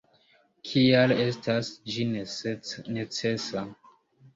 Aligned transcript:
Kial 0.69 1.13
estas 1.27 1.71
ĝi 1.91 2.09
necesa. 2.17 3.69